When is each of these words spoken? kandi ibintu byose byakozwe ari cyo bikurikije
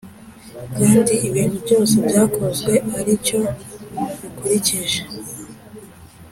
kandi 0.77 1.13
ibintu 1.27 1.55
byose 1.65 1.95
byakozwe 2.07 2.73
ari 2.99 3.13
cyo 3.25 3.41
bikurikije 4.19 5.01